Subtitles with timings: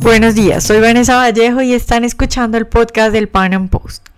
[0.00, 4.08] Buenos días, soy Vanessa Vallejo y están escuchando el podcast del Pan Am Post.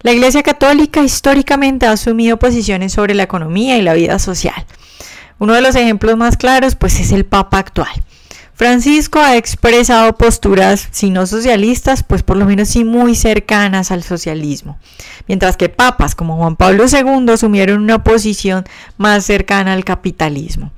[0.00, 4.64] La Iglesia Católica históricamente ha asumido posiciones sobre la economía y la vida social.
[5.38, 7.90] Uno de los ejemplos más claros pues es el Papa actual.
[8.54, 14.02] Francisco ha expresado posturas, si no socialistas, pues por lo menos sí muy cercanas al
[14.02, 14.78] socialismo,
[15.28, 18.64] mientras que papas como Juan Pablo II asumieron una posición
[18.96, 20.72] más cercana al capitalismo.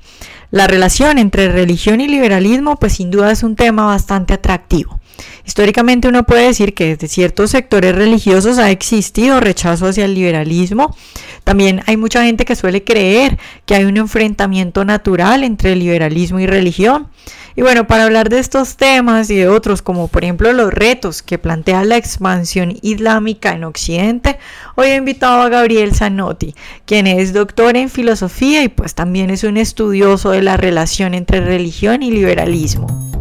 [0.51, 4.99] La relación entre religión y liberalismo, pues sin duda es un tema bastante atractivo.
[5.45, 10.95] Históricamente uno puede decir que desde ciertos sectores religiosos ha existido rechazo hacia el liberalismo.
[11.43, 16.47] También hay mucha gente que suele creer que hay un enfrentamiento natural entre liberalismo y
[16.47, 17.07] religión.
[17.55, 21.21] Y bueno, para hablar de estos temas y de otros, como por ejemplo los retos
[21.21, 24.39] que plantea la expansión islámica en Occidente,
[24.75, 29.43] hoy he invitado a Gabriel Zanotti, quien es doctor en filosofía y pues también es
[29.43, 33.18] un estudioso de la relación entre religión y liberalismo.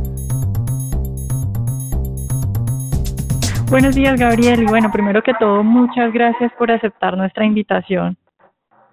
[3.70, 4.62] Buenos días, Gabriel.
[4.62, 8.16] Y bueno, primero que todo, muchas gracias por aceptar nuestra invitación.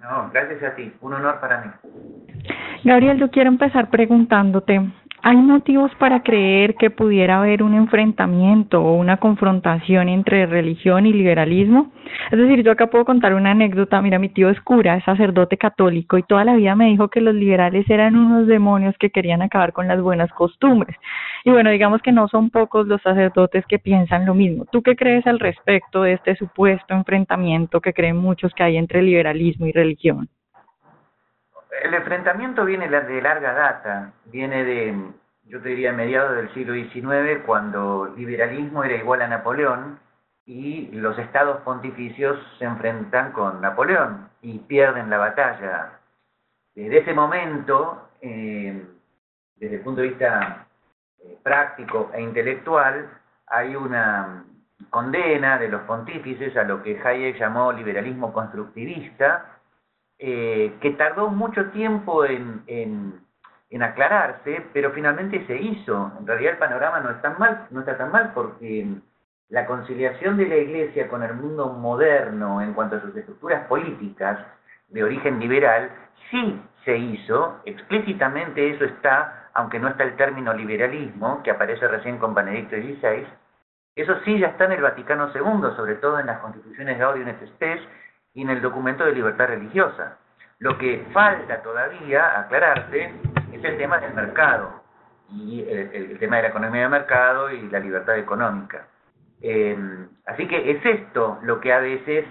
[0.01, 0.93] No, gracias a ti.
[0.99, 1.71] Un honor para mí.
[2.83, 4.81] Gabriel, yo quiero empezar preguntándote,
[5.27, 11.13] ¿Hay motivos para creer que pudiera haber un enfrentamiento o una confrontación entre religión y
[11.13, 11.91] liberalismo?
[12.29, 13.99] Es decir, yo acá puedo contar una anécdota.
[14.03, 17.21] Mira, mi tío es cura, es sacerdote católico y toda la vida me dijo que
[17.21, 20.95] los liberales eran unos demonios que querían acabar con las buenas costumbres.
[21.45, 24.65] Y bueno, digamos que no son pocos los sacerdotes que piensan lo mismo.
[24.65, 29.03] ¿Tú qué crees al respecto de este supuesto enfrentamiento que creen muchos que hay entre
[29.03, 30.27] liberalismo y religión?
[31.83, 34.95] el enfrentamiento viene de larga data, viene de,
[35.43, 39.99] yo te diría, mediados del siglo XIX, cuando liberalismo era igual a Napoleón
[40.45, 45.99] y los estados pontificios se enfrentan con Napoleón y pierden la batalla.
[46.73, 48.83] Desde ese momento, eh,
[49.57, 50.64] desde el punto de vista
[51.43, 53.09] práctico e intelectual,
[53.47, 54.45] hay una
[54.89, 59.59] condena de los pontífices a lo que Hayek llamó liberalismo constructivista,
[60.17, 63.23] eh, que tardó mucho tiempo en, en,
[63.81, 66.13] aclararse, pero finalmente se hizo.
[66.17, 68.87] En realidad el panorama no, está mal, no está tan mal porque
[69.49, 74.39] la conciliación de la Iglesia con el mundo moderno en cuanto a sus estructuras políticas
[74.87, 75.91] de origen liberal
[76.31, 82.17] sí se hizo, explícitamente eso está, aunque no está el término liberalismo, que aparece recién
[82.17, 83.25] con Benedicto XVI,
[83.95, 87.47] eso sí ya está en el Vaticano II, sobre todo en las constituciones Gaudium et
[87.47, 87.81] Spes,
[88.33, 90.17] y en el documento de libertad religiosa.
[90.59, 93.13] Lo que falta todavía aclararse
[93.53, 94.83] es el tema del mercado
[95.29, 98.87] y el, tema de la economía de mercado y la libertad económica.
[99.41, 99.77] Eh,
[100.25, 102.25] así que es esto lo que a veces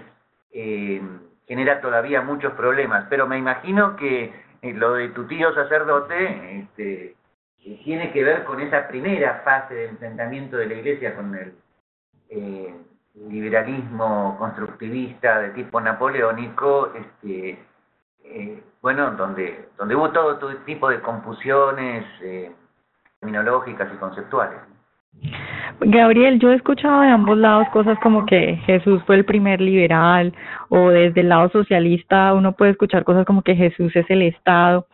[0.51, 1.01] eh,
[1.47, 7.15] genera todavía muchos problemas, pero me imagino que eh, lo de tu tío sacerdote este,
[7.83, 11.53] tiene que ver con esa primera fase de enfrentamiento de la iglesia con el
[13.15, 17.59] liberalismo constructivista de tipo napoleónico, este,
[18.23, 22.51] eh, bueno, donde, donde hubo todo, tipo de confusiones eh,
[23.19, 24.59] terminológicas y conceptuales.
[25.79, 30.33] Gabriel, yo he escuchado de ambos lados cosas como que Jesús fue el primer liberal
[30.69, 34.87] o desde el lado socialista uno puede escuchar cosas como que Jesús es el Estado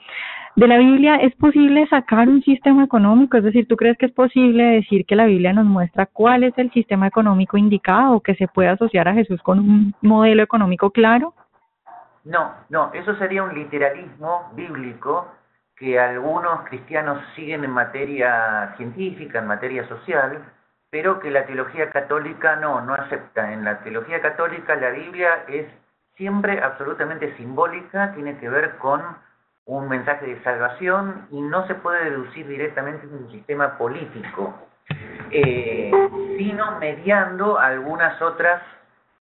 [0.56, 4.12] de la Biblia es posible sacar un sistema económico, es decir, ¿tú crees que es
[4.12, 8.36] posible decir que la Biblia nos muestra cuál es el sistema económico indicado o que
[8.36, 11.34] se puede asociar a Jesús con un modelo económico claro?
[12.26, 15.28] No, no, eso sería un literalismo bíblico
[15.76, 20.44] que algunos cristianos siguen en materia científica, en materia social,
[20.92, 23.52] pero que la teología católica no, no acepta.
[23.54, 25.66] En la teología católica la Biblia es
[26.18, 29.02] siempre absolutamente simbólica, tiene que ver con
[29.66, 34.54] un mensaje de salvación y no se puede deducir directamente de un sistema político,
[35.32, 35.92] eh,
[36.38, 38.62] sino mediando algunas otras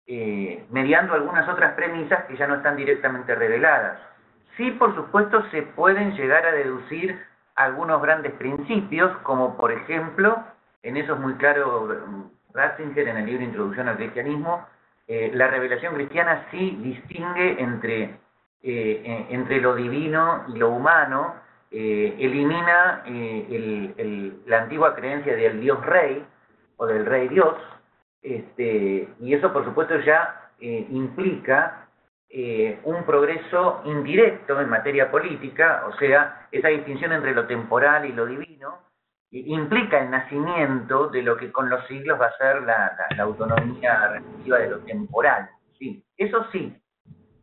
[0.07, 3.99] eh, mediando algunas otras premisas que ya no están directamente reveladas.
[4.57, 7.23] Sí, por supuesto, se pueden llegar a deducir
[7.53, 10.43] algunos grandes principios, como por ejemplo,
[10.83, 14.67] en eso es muy claro Ratzinger en el libro Introducción al Cristianismo,
[15.07, 18.19] eh, la revelación cristiana sí distingue entre
[18.61, 21.35] eh, entre lo divino y lo humano,
[21.71, 26.25] eh, elimina eh, la antigua creencia del Dios Rey
[26.75, 27.55] o del Rey Dios,
[28.21, 31.87] este, y eso por supuesto ya implica
[32.83, 38.25] un progreso indirecto en materia política, o sea, esa distinción entre lo temporal y lo
[38.25, 38.79] divino,
[39.31, 44.57] implica el nacimiento de lo que con los siglos va a ser la, autonomía relativa
[44.57, 45.49] de lo temporal.
[45.77, 46.75] Sí, eso sí,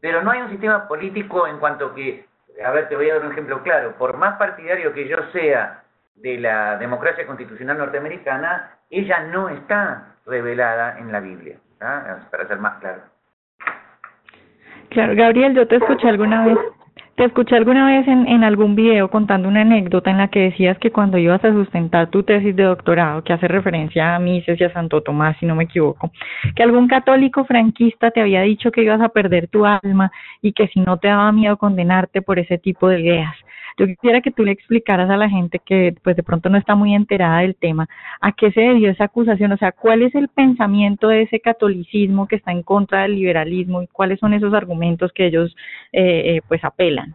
[0.01, 2.27] pero no hay un sistema político en cuanto que,
[2.65, 5.85] a ver, te voy a dar un ejemplo claro, por más partidario que yo sea
[6.17, 12.79] de la democracia constitucional norteamericana, ella no está revelada en la Biblia, para ser más
[12.79, 13.03] claro.
[14.91, 16.59] Claro, Gabriel, yo te escuché alguna vez
[17.17, 20.79] te escuché alguna vez en, en algún video contando una anécdota en la que decías
[20.79, 24.65] que cuando ibas a sustentar tu tesis de doctorado, que hace referencia a Mises y
[24.65, 26.11] a Santo Tomás, si no me equivoco,
[26.55, 30.69] que algún católico franquista te había dicho que ibas a perder tu alma y que
[30.69, 33.35] si no te daba miedo condenarte por ese tipo de ideas.
[33.79, 36.75] Yo quisiera que tú le explicaras a la gente que pues de pronto no está
[36.75, 37.87] muy enterada del tema,
[38.21, 42.27] a qué se debió esa acusación, o sea, cuál es el pensamiento de ese catolicismo
[42.27, 45.55] que está en contra del liberalismo y cuáles son esos argumentos que ellos
[45.93, 47.06] eh, eh, pues apelan.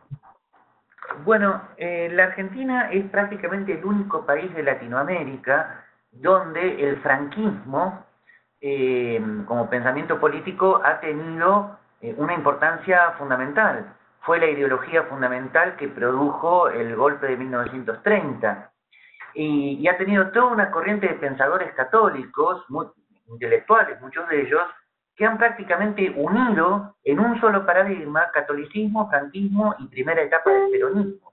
[1.26, 8.06] Bueno, eh, la Argentina es prácticamente el único país de Latinoamérica donde el franquismo
[9.48, 11.80] como pensamiento político ha tenido
[12.18, 18.72] una importancia fundamental fue la ideología fundamental que produjo el golpe de 1930.
[19.34, 22.66] Y, ha tenido toda una corriente de pensadores católicos,
[23.28, 24.62] intelectuales, muchos de ellos,
[25.22, 31.32] que han prácticamente unido en un solo paradigma catolicismo, franquismo y primera etapa del peronismo.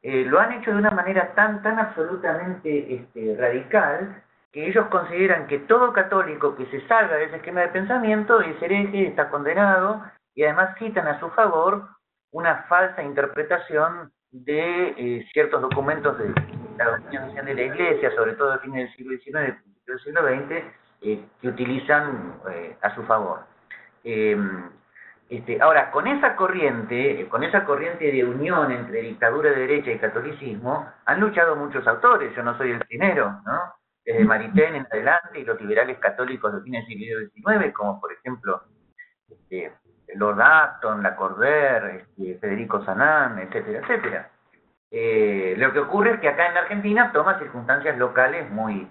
[0.00, 5.46] Eh, lo han hecho de una manera tan, tan absolutamente este, radical que ellos consideran
[5.46, 10.02] que todo católico que se salga de ese esquema de pensamiento es hereje, está condenado,
[10.34, 11.86] y además citan a su favor
[12.30, 16.32] una falsa interpretación de eh, ciertos documentos de
[16.78, 20.22] la doctrina de la Iglesia, sobre todo a fines del siglo XIX y del siglo
[20.22, 23.40] XX, eh, que utilizan eh, a su favor.
[25.32, 29.98] Este, ahora, con esa corriente, con esa corriente de unión entre dictadura de derecha y
[29.98, 33.60] catolicismo, han luchado muchos autores, yo no soy el primero, ¿no?
[34.04, 37.20] Desde Maritain en adelante y los liberales católicos de fines del siglo
[37.54, 38.62] XIX, como por ejemplo
[39.30, 39.72] este,
[40.16, 44.30] Lord Acton, Lacordaire, este, Federico Sanán, etcétera, etcétera.
[44.90, 48.86] Eh, lo que ocurre es que acá en la Argentina toma circunstancias locales muy,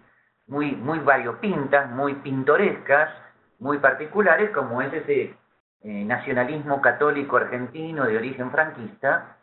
[0.52, 3.10] muy, muy variopintas, muy pintorescas,
[3.58, 5.36] muy particulares, como es ese
[5.82, 9.38] eh, nacionalismo católico argentino de origen franquista,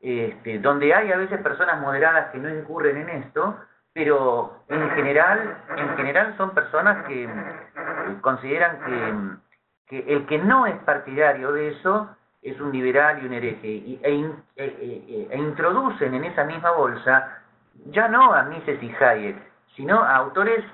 [0.00, 3.58] este, donde hay a veces personas moderadas que no incurren en esto,
[3.92, 7.28] pero en general, en general son personas que
[8.22, 9.42] consideran que
[9.92, 12.08] que el que no es partidario de eso
[12.40, 17.42] es un liberal y un hereje, e, e, e, e, introducen en esa misma bolsa
[17.86, 19.36] ya no a Mises y Hayek,
[19.76, 20.64] sino a autores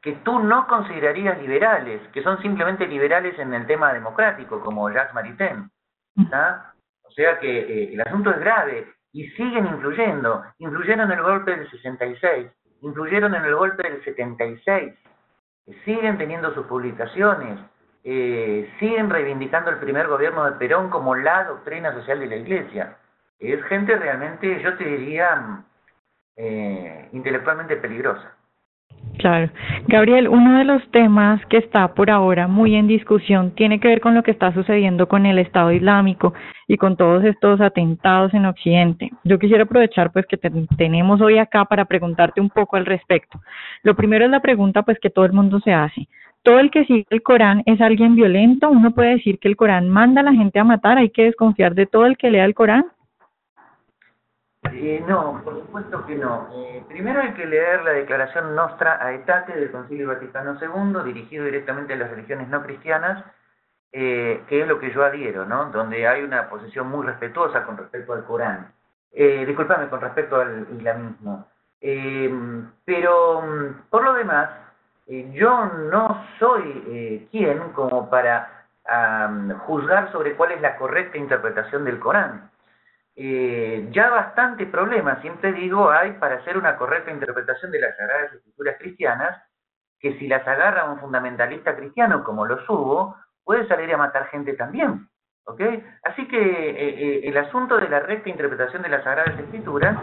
[0.00, 5.14] que tú no considerarías liberales, que son simplemente liberales en el tema democrático, como Jacques
[5.14, 5.70] Maritain.
[6.16, 10.44] O sea que eh, el asunto es grave y siguen influyendo.
[10.58, 12.46] Influyeron en el golpe del 66,
[12.82, 14.94] influyeron en el golpe del 76,
[15.84, 17.58] siguen teniendo sus publicaciones
[18.04, 22.96] eh, siguen reivindicando el primer gobierno de Perón como la doctrina social de la Iglesia.
[23.38, 25.62] Es gente realmente, yo te diría,
[26.36, 28.34] eh, intelectualmente peligrosa.
[29.18, 29.50] Claro.
[29.88, 34.00] Gabriel, uno de los temas que está por ahora muy en discusión tiene que ver
[34.00, 36.34] con lo que está sucediendo con el Estado Islámico
[36.68, 39.10] y con todos estos atentados en Occidente.
[39.24, 40.38] Yo quisiera aprovechar pues que
[40.76, 43.40] tenemos hoy acá para preguntarte un poco al respecto.
[43.82, 46.08] Lo primero es la pregunta pues que todo el mundo se hace
[46.44, 49.90] todo el que sigue el Corán es alguien violento, uno puede decir que el Corán
[49.90, 52.54] manda a la gente a matar, hay que desconfiar de todo el que lea el
[52.54, 52.86] Corán.
[54.80, 56.48] Eh, no, por supuesto que no.
[56.54, 61.94] Eh, primero hay que leer la declaración Nostra Aetate del Concilio Vaticano II, dirigido directamente
[61.94, 63.24] a las religiones no cristianas,
[63.92, 65.66] eh, que es lo que yo adhiero, ¿no?
[65.66, 68.72] Donde hay una posición muy respetuosa con respecto al Corán.
[69.12, 71.46] Eh, disculpame, con respecto al islamismo.
[72.84, 74.50] pero, mm, por lo demás,
[75.06, 78.54] eh, yo no soy eh, quien como para
[79.66, 82.50] juzgar sobre cuál es la correcta interpretación del Corán.
[83.20, 88.32] Eh, ya bastante problema, siempre digo, hay para hacer una correcta interpretación de las Sagradas
[88.34, 89.42] Escrituras cristianas,
[89.98, 94.54] que si las agarra un fundamentalista cristiano, como lo hubo, puede salir a matar gente
[94.54, 95.08] también.
[96.04, 99.96] Así que el asunto de la recta interpretación de las Sagradas Escrituras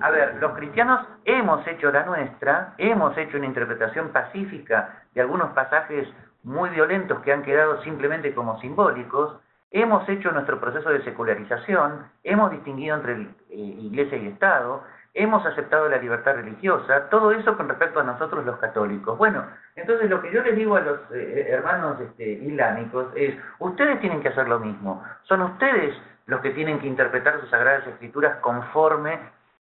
[0.00, 5.52] a ver, los cristianos hemos hecho la nuestra, hemos hecho una interpretación pacífica de algunos
[5.52, 6.06] pasajes
[6.42, 12.50] muy violentos que han quedado simplemente como simbólicos, hemos hecho nuestro proceso de secularización, hemos
[12.50, 14.82] distinguido entre eh, iglesia y Estado,
[15.16, 19.16] hemos aceptado la libertad religiosa, todo eso con respecto a nosotros los católicos.
[19.16, 23.98] Bueno, entonces lo que yo les digo a los eh, hermanos este, islámicos es, ustedes
[24.00, 25.96] tienen que hacer lo mismo, son ustedes
[26.26, 29.18] los que tienen que interpretar sus sagradas escrituras conforme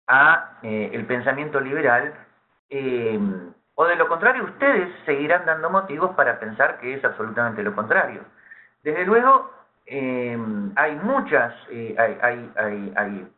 [0.07, 2.15] a eh, el pensamiento liberal,
[2.69, 3.19] eh,
[3.75, 8.21] o de lo contrario, ustedes seguirán dando motivos para pensar que es absolutamente lo contrario.
[8.83, 9.51] Desde luego,
[9.91, 10.39] eh,
[10.77, 12.53] hay muchas, hay, hay,
[12.97, 13.29] hay,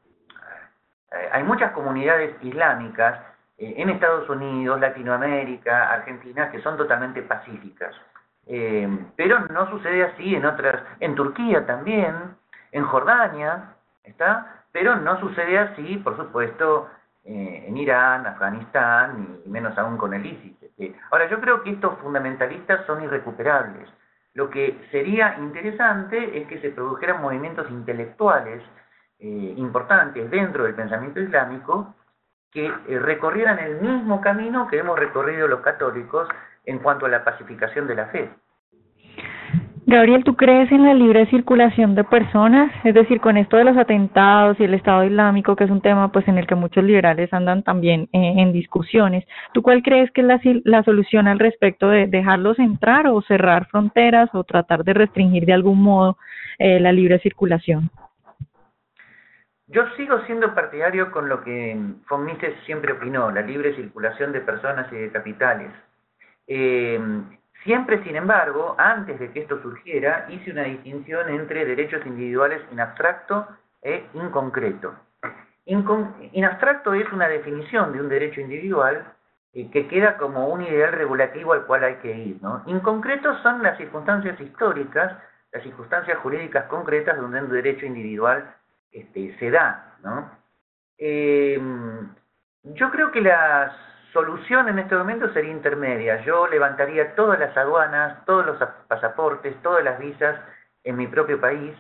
[1.13, 3.21] eh, hay muchas comunidades islámicas
[3.59, 7.95] eh, en Estados Unidos, Latinoamérica, Argentina, que son totalmente pacíficas.
[8.47, 12.15] Eh, pero no sucede así en otras, en Turquía también,
[12.73, 14.65] en Jordania, ¿está?
[14.73, 16.89] Pero no sucede así, por supuesto,
[17.25, 20.61] en Irán, Afganistán y menos aún con el ISIS.
[20.61, 20.97] Este.
[21.13, 23.89] Ahora, yo creo que estos fundamentalistas son irrecuperables.
[24.35, 28.62] Lo que sería interesante es que se produjeran movimientos intelectuales
[29.19, 31.95] eh, importantes dentro del pensamiento islámico
[32.51, 36.29] que eh, recorrieran el mismo camino que hemos recorrido los católicos
[36.65, 38.31] en cuanto a la pacificación de la fe.
[39.93, 42.73] Gabriel, ¿tú crees en la libre circulación de personas?
[42.83, 46.11] Es decir, con esto de los atentados y el Estado Islámico, que es un tema
[46.11, 50.23] pues en el que muchos liberales andan también eh, en discusiones, ¿tú cuál crees que
[50.23, 54.95] es la, la solución al respecto de dejarlos entrar o cerrar fronteras o tratar de
[54.95, 56.17] restringir de algún modo
[56.59, 57.91] eh, la libre circulación?
[59.67, 64.41] Yo sigo siendo partidario con lo que von Mises siempre opinó, la libre circulación de
[64.41, 65.71] personas y de capitales.
[66.47, 66.99] Eh,
[67.64, 72.81] Siempre, sin embargo, antes de que esto surgiera, hice una distinción entre derechos individuales en
[72.81, 73.47] abstracto
[73.81, 74.95] e inconcreto.
[75.66, 79.04] In abstracto es una definición de un derecho individual
[79.52, 82.42] eh, que queda como un ideal regulativo al cual hay que ir.
[82.42, 82.62] ¿no?
[82.66, 85.16] Inconcreto son las circunstancias históricas,
[85.52, 88.57] las circunstancias jurídicas concretas donde un derecho individual
[88.90, 89.99] este, se da.
[90.02, 90.31] ¿no?
[90.99, 91.61] Eh,
[92.64, 93.73] yo creo que las
[94.12, 96.23] solución en este momento sería intermedia.
[96.25, 100.38] Yo levantaría todas las aduanas, todos los pasaportes, todas las visas
[100.85, 101.75] en mi propio país,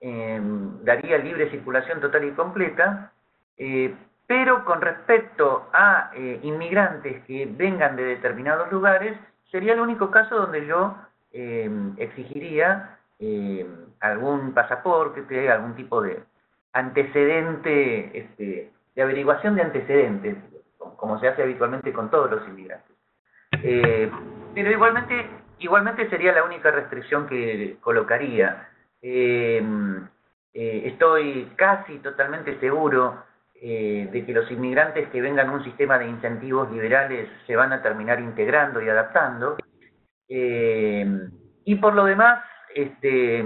[0.00, 3.12] em, daría libre circulación total y completa,
[3.56, 3.94] eh,
[4.26, 9.16] pero con respecto a eh, inmigrantes que vengan de determinados lugares,
[9.50, 10.96] sería el único caso donde yo
[11.32, 13.66] em, exigiría em,
[14.00, 16.22] algún pasaporte, algún tipo de
[16.72, 20.36] antecedente, este, de averiguación de antecedentes,
[20.78, 22.96] como se hace habitualmente con todos los inmigrantes.
[23.62, 24.10] Eh,
[24.54, 25.26] pero igualmente,
[25.58, 28.68] igualmente sería la única restricción que colocaría.
[29.00, 29.62] Eh,
[30.54, 33.26] eh, estoy casi totalmente seguro
[33.60, 37.82] de que los inmigrantes que vengan a un sistema de incentivos liberales se van a
[37.82, 39.56] terminar integrando y adaptando.
[40.28, 43.44] y por lo demás, este,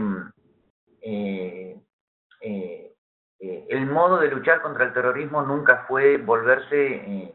[3.42, 7.32] el modo de luchar contra el terrorismo nunca fue volverse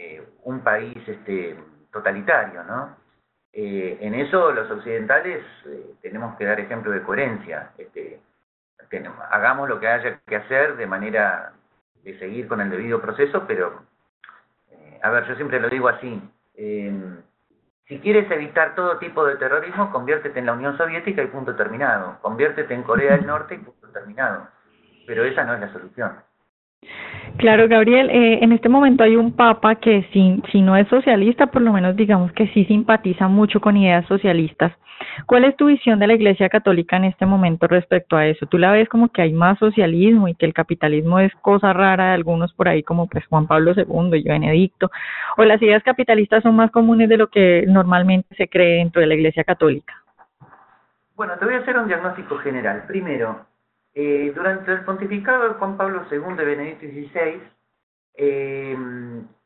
[0.00, 1.58] eh, un país este,
[1.92, 2.96] totalitario, ¿no?
[3.52, 7.72] Eh, en eso los occidentales eh, tenemos que dar ejemplo de coherencia.
[7.76, 8.18] Este,
[9.30, 11.52] hagamos lo que haya que hacer de manera
[12.02, 13.82] de seguir con el debido proceso, pero,
[15.02, 16.18] a ver, yo siempre lo digo así.
[16.54, 22.18] si quieres evitar todo tipo de terrorismo, conviértete en la Unión Soviética y punto terminado.
[22.22, 24.48] Conviértete en Corea del Norte y punto terminado.
[25.06, 26.12] Pero esa no es la solución.
[27.36, 31.46] Claro, Gabriel, eh, en este momento hay un papa que si, si no es socialista,
[31.46, 34.72] por lo menos digamos que sí simpatiza mucho con ideas socialistas.
[35.26, 38.46] ¿Cuál es tu visión de la Iglesia Católica en este momento respecto a eso?
[38.46, 42.08] ¿Tú la ves como que hay más socialismo y que el capitalismo es cosa rara
[42.08, 44.90] de algunos por ahí como pues Juan Pablo II y Benedicto?
[45.36, 49.06] ¿O las ideas capitalistas son más comunes de lo que normalmente se cree dentro de
[49.06, 49.94] la Iglesia Católica?
[51.16, 52.84] Bueno, te voy a hacer un diagnóstico general.
[52.86, 53.46] Primero,
[53.94, 57.42] eh, durante el pontificado de Juan Pablo II de Benedicto XVI,
[58.14, 58.76] eh,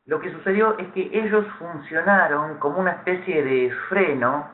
[0.07, 4.51] lo que sucedió es que ellos funcionaron como una especie de freno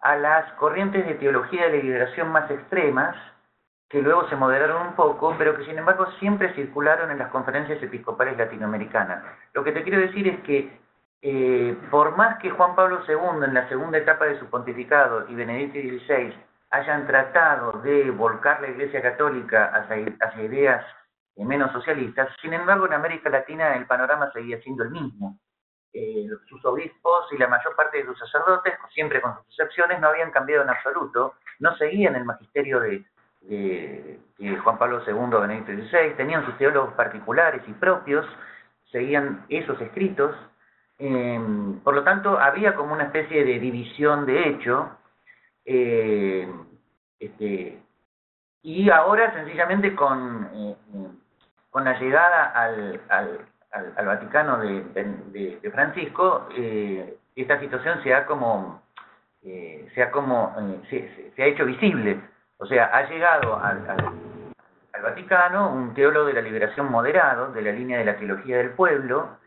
[0.00, 3.16] a las corrientes de teología de la liberación más extremas,
[3.88, 7.82] que luego se moderaron un poco, pero que sin embargo siempre circularon en las conferencias
[7.82, 9.24] episcopales latinoamericanas.
[9.54, 10.70] Lo que te quiero decir es que
[11.20, 15.34] eh, por más que Juan Pablo II en la segunda etapa de su pontificado y
[15.34, 16.34] Benedicto XVI
[16.72, 20.84] hayan tratado de volcar la Iglesia Católica hacia, ideas
[21.36, 25.38] menos socialistas, sin embargo en América Latina el panorama seguía siendo el mismo.
[25.92, 30.08] Eh, sus obispos y la mayor parte de sus sacerdotes, siempre con sus excepciones, no
[30.08, 33.04] habían cambiado en absoluto, no seguían el magisterio de,
[34.64, 38.24] Juan Pablo II, Benedicto XVI, tenían sus teólogos particulares y propios,
[38.90, 40.34] seguían esos escritos,
[40.98, 41.40] eh,
[41.84, 44.96] por lo tanto había como una especie de división de hecho,
[45.64, 46.48] eh,
[47.18, 47.78] este,
[48.62, 50.76] y ahora sencillamente con, eh,
[51.70, 58.82] con la llegada al, al, Vaticano de, Francisco, eh, esta situación se ha como,
[59.42, 60.54] se, ha como
[60.90, 62.20] se, ha hecho visible.
[62.58, 67.72] O sea, ha llegado al, al, Vaticano un teólogo de la liberación moderado, de la
[67.72, 69.38] línea de la teología del pueblo,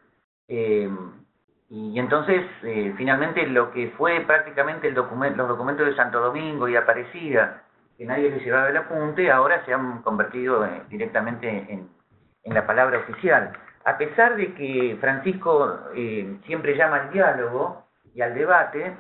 [1.69, 6.67] y entonces, eh, finalmente, lo que fue prácticamente el documento, los documentos de Santo Domingo
[6.67, 7.63] y Aparecida,
[7.98, 11.89] que nadie les llevaba el apunte, ahora se han convertido eh, directamente en,
[12.43, 13.51] en la palabra oficial.
[13.86, 18.95] A pesar de que Francisco eh, siempre llama al diálogo y al debate,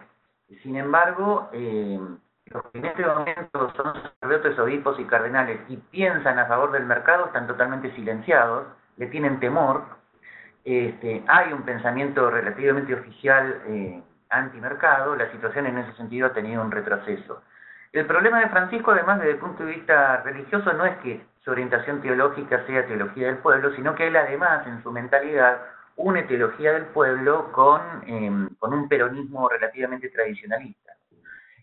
[0.61, 1.99] sin embargo, eh,
[2.45, 6.85] los que en este momento son sacerdotes, obispos y cardenales y piensan a favor del
[6.85, 8.67] mercado están totalmente silenciados,
[8.97, 9.83] le tienen temor.
[10.65, 16.63] Este, hay un pensamiento relativamente oficial eh, antimercado, la situación en ese sentido ha tenido
[16.63, 17.43] un retroceso.
[17.93, 21.51] El problema de Francisco, además, desde el punto de vista religioso, no es que su
[21.51, 25.61] orientación teológica sea teología del pueblo, sino que él además, en su mentalidad,
[25.97, 30.93] une teología del pueblo con, em, un peronismo relativamente tradicionalista.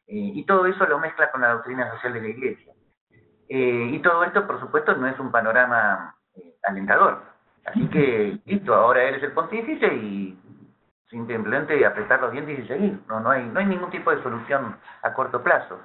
[0.06, 2.72] Eh, y todo eso lo mezcla con la doctrina social de la Iglesia.
[3.48, 7.31] Eh, y todo esto, por supuesto, no es un panorama eh, alentador.
[7.64, 10.38] Así que, listo, ahora él es el pontífice y
[11.08, 13.00] simplemente apretar los dientes y seguir.
[13.08, 15.78] No, no, hay, no hay ningún tipo de solución a corto plazo.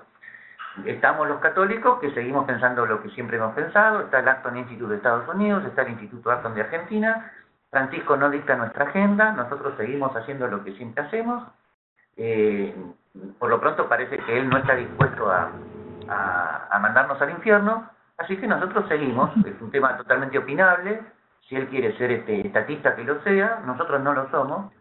[0.85, 4.91] Estamos los católicos que seguimos pensando lo que siempre hemos pensado, está el Acton Institute
[4.91, 7.31] de Estados Unidos, está el Instituto Acton de Argentina,
[7.71, 11.43] Francisco no dicta nuestra agenda, nosotros seguimos haciendo lo que siempre hacemos,
[12.15, 12.75] eh,
[13.39, 15.49] por lo pronto parece que él no está dispuesto a,
[16.69, 21.01] a, mandarnos al infierno, así que nosotros seguimos, es un tema totalmente opinable,
[21.47, 24.73] si él quiere ser este estatista que lo sea, nosotros no lo somos,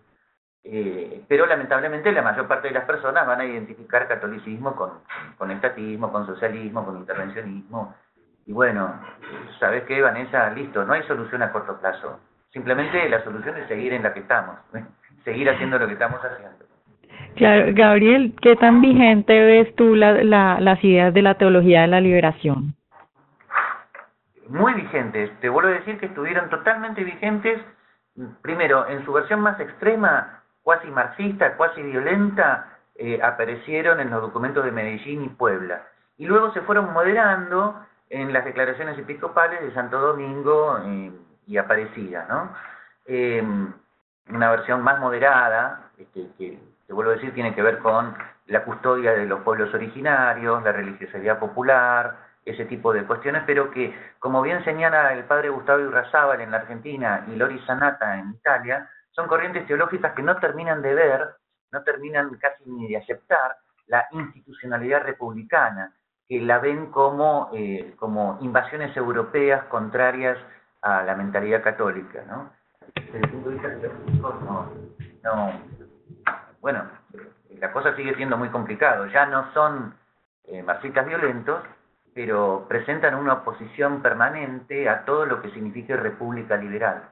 [0.64, 6.10] eh, pero lamentablemente la mayor parte de las personas van a identificar catolicismo con, estatismo,
[6.10, 7.94] con socialismo, con intervencionismo.
[8.46, 9.00] Y bueno,
[9.60, 10.50] ¿sabes qué, Vanessa?
[10.50, 12.18] Listo, no hay solución a corto plazo.
[12.50, 14.56] Simplemente la solución es seguir en la que estamos,
[15.24, 16.66] seguir haciendo lo que estamos haciendo.
[17.74, 22.00] Gabriel, ¿qué tan vigente ves tú la, la, las ideas de la teología de la
[22.00, 22.74] liberación?
[24.48, 25.30] Muy vigentes.
[25.40, 27.60] Te vuelvo a decir que estuvieron totalmente vigentes,
[28.42, 34.64] primero, en su versión más extrema, cuasi marxista, cuasi violenta, eh, aparecieron en los documentos
[34.64, 35.82] de Medellín y Puebla.
[36.16, 41.12] Y luego se fueron moderando en las declaraciones episcopales de Santo Domingo eh,
[41.46, 42.52] y Aparecida, ¿no?
[43.06, 43.72] Em,
[44.28, 48.16] una versión más moderada, este, que te vuelvo a decir, tiene que ver con
[48.46, 53.92] la custodia de los pueblos originarios, la religiosidad popular, ese tipo de cuestiones, pero que,
[54.20, 58.88] como bien señala el padre Gustavo Irrazábal en la Argentina y Lori Sanata en Italia,
[59.10, 61.28] son corrientes teológicas que no terminan de ver,
[61.72, 63.56] no terminan casi ni de aceptar
[63.88, 65.92] la institucionalidad republicana,
[66.28, 70.38] que la ven como, eh, como invasiones europeas contrarias
[70.82, 72.22] a la mentalidad católica.
[72.28, 72.50] ¿no?
[72.94, 73.68] Desde el punto de vista
[74.44, 74.72] no,
[75.22, 75.52] no,
[76.60, 76.84] bueno,
[77.58, 79.06] la cosa sigue siendo muy complicada.
[79.12, 79.94] Ya no son
[80.44, 81.60] eh, marxistas violentos,
[82.16, 87.02] pero presentan una oposición permanente a todo lo que signifique república liberal.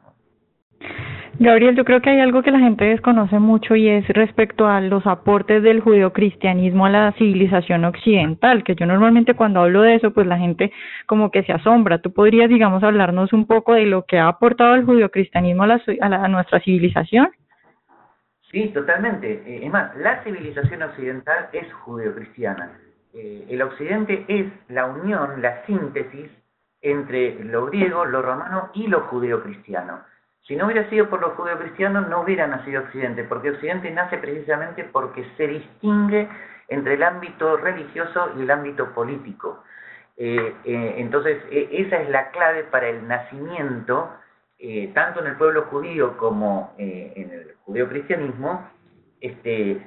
[1.39, 4.81] Gabriel, yo creo que hay algo que la gente desconoce mucho y es respecto a
[4.81, 10.13] los aportes del judeocristianismo a la civilización occidental, que yo normalmente cuando hablo de eso,
[10.13, 10.73] pues la gente
[11.07, 11.99] como que se asombra.
[11.99, 15.83] ¿Tú podrías, digamos, hablarnos un poco de lo que ha aportado el judeocristianismo a, la,
[16.01, 17.29] a, nuestra civilización?
[18.51, 19.43] Sí, totalmente.
[19.45, 22.71] Eh, es más, la civilización occidental es judeocristiana.
[23.15, 26.29] Eh, el occidente es la unión, la síntesis
[26.83, 30.03] entre lo griego, lo romano y lo judeocristiano.
[30.43, 34.85] Si no hubiera sido por los judeocristianos, no hubiera nacido Occidente, porque Occidente nace precisamente
[34.85, 36.29] porque se distingue
[36.69, 39.63] entre el ámbito religioso y el ámbito político.
[40.17, 44.13] Eh, eh, entonces, e, esa es la clave para el nacimiento,
[44.95, 48.67] tanto en el pueblo judío como en el judeocristianismo,
[49.21, 49.87] este,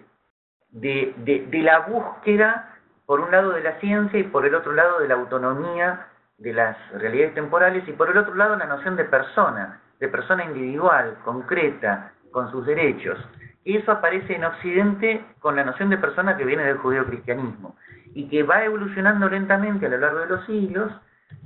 [0.70, 1.14] de,
[1.50, 2.77] de la búsqueda,
[3.08, 6.54] por un lado, de la ciencia y por el otro lado, de la autonomía de
[6.54, 11.18] las realidades temporales y por el otro lado, la noción de persona de persona individual,
[11.24, 13.18] concreta, con sus derechos.
[13.66, 17.76] Eso aparece en Occidente con la noción de persona que viene del judeo-cristianismo
[18.14, 20.92] y que va evolucionando lentamente a lo largo de los siglos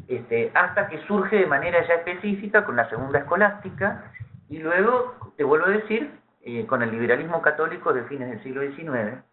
[0.08, 4.12] este, hasta que surge de manera ya específica con la segunda escolástica
[4.50, 6.12] y luego, te vuelvo a decir,
[6.44, 9.24] eh, con el liberalismo católico de fines del siglo XIX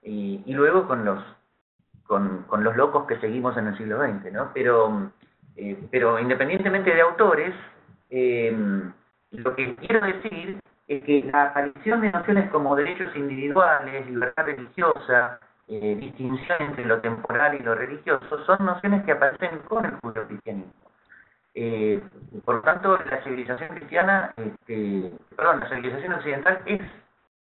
[0.00, 1.22] y luego con los,
[2.08, 4.50] con, con, los locos que seguimos en el siglo XX, ¿no?
[4.54, 5.12] Pero,
[5.56, 7.54] eh, pero independientemente de autores,
[8.10, 8.56] eh,
[9.30, 15.38] lo que quiero decir es que la aparición de nociones como derechos individuales, libertad religiosa,
[15.68, 20.72] eh, distinción entre lo temporal y lo religioso, son nociones que aparecen con el judeocristianismo.
[21.54, 22.02] Eh,
[22.42, 26.80] por lo tanto, la civilización cristiana, este, perdón, la civilización occidental es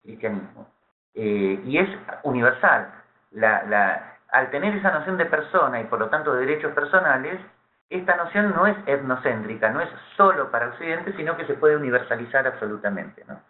[0.02, 0.66] cristianismo
[1.14, 1.88] y es
[2.22, 2.92] universal.
[3.32, 7.40] La, la, al tener esa noción de persona y por lo tanto de derechos personales,
[7.90, 12.46] esta noción no es etnocéntrica, no es solo para Occidente, sino que se puede universalizar
[12.46, 13.40] absolutamente, ¿no?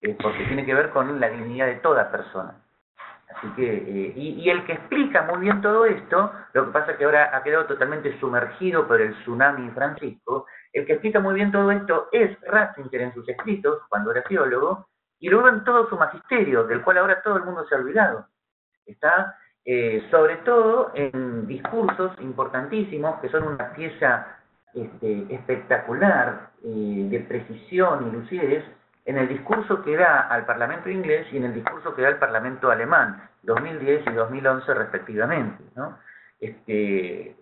[0.00, 2.56] Eh, porque tiene que ver con la dignidad de toda persona.
[3.36, 6.98] Así que, eh, y, el que explica muy bien todo esto, lo que pasa es
[6.98, 11.50] que ahora ha quedado totalmente sumergido por el tsunami Francisco, el que explica muy bien
[11.50, 15.96] todo esto es Ratzinger en sus escritos, cuando era teólogo, y luego en todo su
[15.96, 18.26] magisterio, del cual ahora todo el mundo se ha olvidado.
[18.84, 24.38] Está eh, sobre todo en discursos importantísimos, que son una pieza
[24.74, 28.64] este, espectacular eh, de precisión y lucidez,
[29.06, 32.18] en el discurso que da al Parlamento inglés y en el discurso que da al
[32.18, 35.64] Parlamento alemán, 2010 y 2011 respectivamente.
[35.76, 35.98] ¿no?
[36.40, 37.36] Este,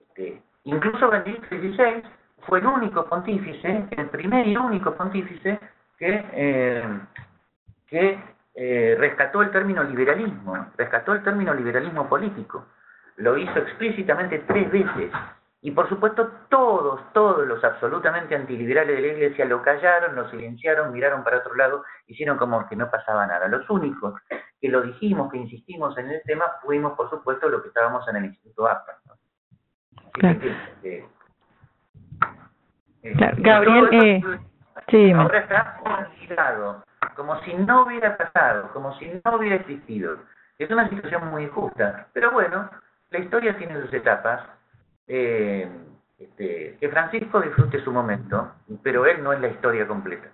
[0.00, 2.02] este, incluso Benedicto XVI
[2.46, 5.58] fue el único pontífice, el primer y único pontífice
[5.98, 7.00] que, eh,
[7.86, 8.18] que
[8.54, 12.66] eh, rescató el término liberalismo, rescató el término liberalismo político.
[13.16, 15.10] Lo hizo explícitamente tres veces.
[15.64, 20.92] Y por supuesto todos, todos los absolutamente antiliberales de la Iglesia lo callaron, lo silenciaron,
[20.92, 23.46] miraron para otro lado, hicieron como que no pasaba nada.
[23.48, 24.20] Los únicos
[24.60, 28.16] que lo dijimos, que insistimos en el tema, fuimos por supuesto los que estábamos en
[28.16, 28.98] el Instituto APA.
[30.14, 31.06] Este,
[33.02, 34.22] eh, Gabriel, eh,
[34.88, 36.82] sí, ahora está olvidado
[37.14, 40.18] como si no hubiera pasado, como si no hubiera existido.
[40.58, 42.70] Es una situación muy injusta, pero bueno,
[43.10, 44.42] la historia tiene sus etapas.
[45.08, 45.68] Eh,
[46.22, 50.28] este, que Francisco disfrute su momento, pero él no es la historia completa.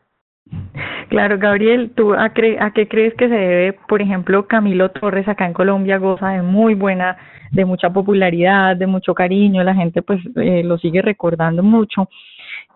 [1.08, 5.46] Claro, Gabriel, ¿tú a, a qué crees que se debe, por ejemplo, Camilo Torres acá
[5.46, 7.16] en Colombia goza de muy buena,
[7.50, 12.08] de mucha popularidad, de mucho cariño, la gente pues eh, lo sigue recordando mucho.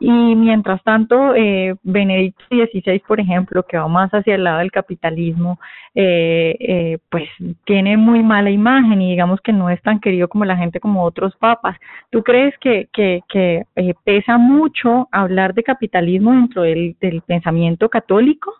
[0.04, 4.72] Y mientras tanto, eh, Benedicto XVI, por ejemplo, que va más hacia el lado del
[4.72, 5.60] capitalismo,
[5.94, 7.28] eh, eh, pues
[7.64, 11.04] tiene muy mala imagen y digamos que no es tan querido como la gente como
[11.04, 11.78] otros papas.
[12.10, 18.52] ¿Tú crees que, eh, pesa mucho hablar de capitalismo dentro del, del pensamiento católico?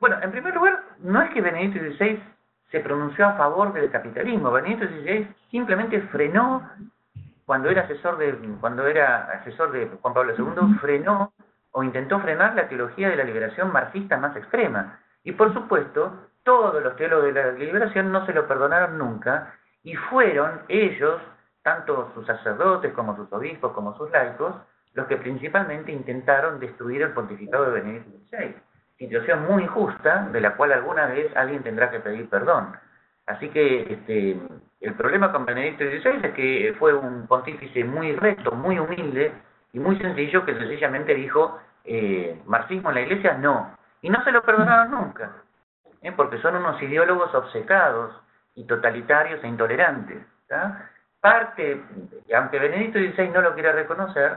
[0.00, 2.18] Bueno, en primer lugar, no es que Benedicto XVI
[2.72, 4.50] se pronunció a favor del capitalismo.
[4.50, 6.68] Benedicto XVI simplemente frenó
[7.46, 11.32] cuando era asesor de cuando era asesor de Juan Pablo II frenó
[11.72, 15.00] o intentó frenar la teología de la liberación marxista más extrema.
[15.24, 19.94] Y por supuesto todos los teólogos de la liberación no se lo perdonaron nunca y
[19.94, 21.20] fueron ellos
[21.62, 24.54] tanto sus sacerdotes como sus obispos como sus laicos
[24.92, 28.54] los que principalmente intentaron destruir el pontificado de Benedicto XVI
[28.98, 32.76] situación muy injusta de la cual alguna vez alguien tendrá que pedir perdón.
[33.26, 34.38] Así que este,
[34.84, 39.32] el problema con Benedicto XVI es que fue un pontífice muy recto, muy humilde
[39.72, 43.76] y muy sencillo que sencillamente dijo, eh, marxismo en la iglesia no.
[44.02, 45.32] Y no se lo perdonaron nunca,
[46.02, 46.12] ¿eh?
[46.12, 48.14] porque son unos ideólogos obcecados
[48.54, 50.18] y totalitarios e intolerantes.
[51.18, 51.82] Parte,
[52.36, 54.36] aunque Benedicto XVI no lo quiera reconocer,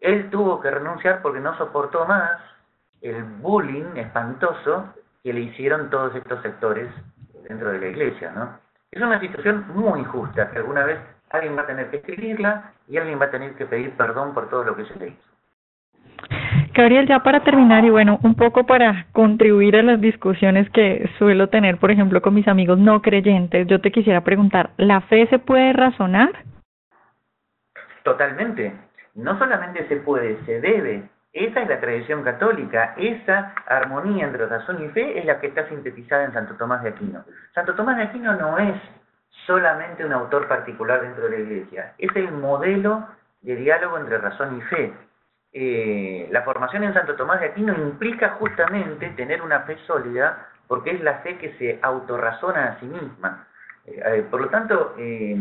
[0.00, 2.40] él tuvo que renunciar porque no soportó más
[3.02, 6.88] el bullying espantoso que le hicieron todos estos sectores
[7.46, 8.63] dentro de la iglesia, ¿no?
[8.94, 12.96] Es una situación muy injusta, que alguna vez alguien va a tener que escribirla y
[12.96, 15.34] alguien va a tener que pedir perdón por todo lo que se le hizo.
[16.72, 21.48] Gabriel, ya para terminar y bueno, un poco para contribuir a las discusiones que suelo
[21.48, 25.40] tener, por ejemplo, con mis amigos no creyentes, yo te quisiera preguntar, ¿la fe se
[25.40, 26.30] puede razonar?
[28.04, 28.74] Totalmente.
[29.16, 31.02] No solamente se puede, se debe.
[31.34, 35.68] Esa es la tradición católica, esa armonía entre razón y fe es la que está
[35.68, 37.24] sintetizada en Santo Tomás de Aquino.
[37.52, 38.80] Santo Tomás de Aquino no es
[39.44, 43.08] solamente un autor particular dentro de la Iglesia, es el modelo
[43.42, 44.92] de diálogo entre razón y fe.
[45.52, 50.92] Eh, la formación en Santo Tomás de Aquino implica justamente tener una fe sólida porque
[50.92, 53.48] es la fe que se autorrazona a sí misma.
[53.86, 55.36] Eh, por lo tanto, eh,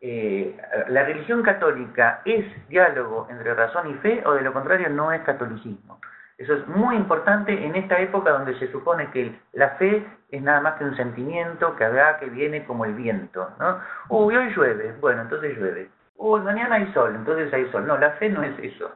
[0.00, 5.22] la religión católica es diálogo entre razón y fe o de lo contrario no es
[5.22, 6.00] catolicismo.
[6.38, 10.60] Eso es muy importante en esta época donde se supone que la fe es nada
[10.60, 13.48] más que un sentimiento que haga que viene como el viento.
[13.58, 13.80] ¿no?
[14.10, 15.88] Uy, hoy llueve, bueno, entonces llueve.
[16.16, 17.86] Uy, mañana hay sol, entonces hay sol.
[17.86, 18.94] No, la fe no es eso.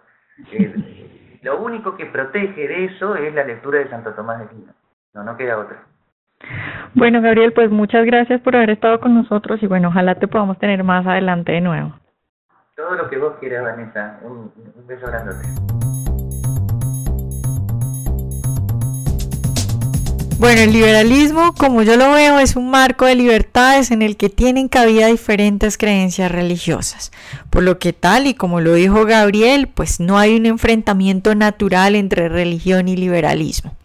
[0.52, 4.74] Eh, lo único que protege de eso es la lectura de Santo Tomás de Aquino.
[5.14, 5.78] No, no queda otra.
[6.94, 10.58] Bueno, Gabriel, pues muchas gracias por haber estado con nosotros y bueno, ojalá te podamos
[10.58, 11.94] tener más adelante de nuevo.
[12.76, 14.18] Todo lo que vos quieras, Vanessa.
[14.22, 15.34] Un, un beso grande.
[20.40, 24.30] Bueno, el liberalismo, como yo lo veo, es un marco de libertades en el que
[24.30, 27.12] tienen cabida diferentes creencias religiosas.
[27.50, 31.94] Por lo que tal y como lo dijo Gabriel, pues no hay un enfrentamiento natural
[31.94, 33.76] entre religión y liberalismo.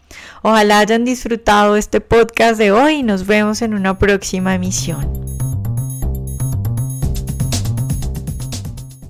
[0.48, 5.10] Ojalá hayan disfrutado este podcast de hoy y nos vemos en una próxima emisión.